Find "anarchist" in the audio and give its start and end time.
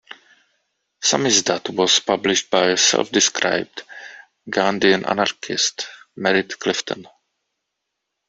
5.07-5.85